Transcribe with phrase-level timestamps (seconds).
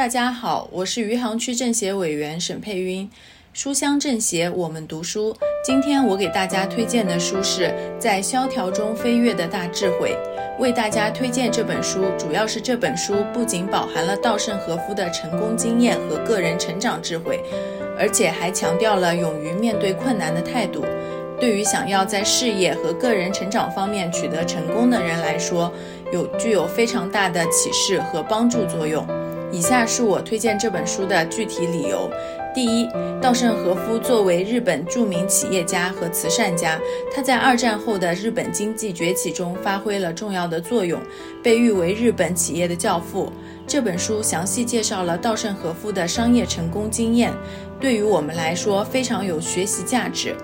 [0.00, 3.06] 大家好，我是余杭区政协委员沈佩晕。
[3.52, 5.36] 书香政协，我们读书。
[5.62, 7.64] 今天我给大家推荐的书是
[7.98, 10.16] 《在萧条中飞跃的大智慧》。
[10.58, 17.44] 为大家推荐这本书，主要是这本书不仅饱含了稻盛和夫的成功经验和个人成长智慧，
[17.98, 20.82] 而且还强调了勇于面对困难的态度。
[21.38, 25.70] 对于想要在事业和个人成长方面取得成功的人来说，
[26.10, 29.06] 有具有非常大的启示和帮助作用。
[29.52, 32.10] 以下是我推荐这本书的具体理由：
[32.54, 32.88] 第一，
[33.20, 36.78] 稻盛和夫作为日本著名企业家和慈善家，
[37.12, 41.00] 他在二战后的日本经济崛起中发挥了重要的作用，
[41.42, 43.32] 被誉为日本企业的教父。
[43.66, 47.32] 这本书详细介绍了稻盛和夫的商业成功经验，
[47.80, 50.34] 对于我们来说非常有学习价值。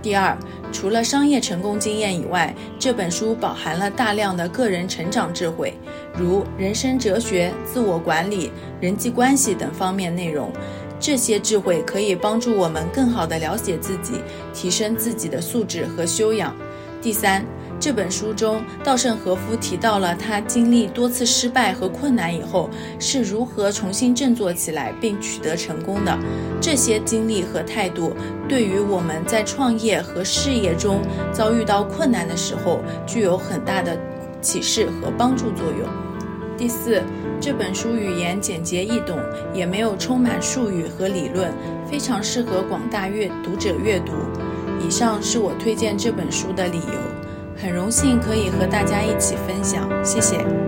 [0.00, 0.36] 第二，
[0.72, 5.74] 除了商业成功经验以外，这本书饱含了大量的个人成长智慧，
[6.16, 10.52] 如人生哲学、自我管理、人际关系等方面内容。
[11.00, 14.14] 这些智慧可以帮助我们更好地了解自己，
[14.54, 16.54] 提升自己的素质和修养。
[17.02, 17.44] 第三。
[17.80, 26.18] 这本书中，稻盛和夫提到了他经历多次失败和困难以后是如何重新振作起来并取得成功的。
[26.60, 28.12] 这些经历和态度，
[28.48, 31.00] 对于我们在创业和事业中
[31.32, 33.96] 遭遇到困难的时候，具有很大的
[34.40, 35.88] 启示和帮助作用。
[36.56, 37.00] 第四，
[37.40, 39.16] 这本书语言简洁易懂，
[39.54, 41.52] 也没有充满术语和理论，
[41.88, 44.12] 非常适合广大阅读者阅读。
[44.84, 47.27] 以上是我推荐这本书的理由。
[47.60, 50.67] 很荣幸可以和大家一起分享，谢谢。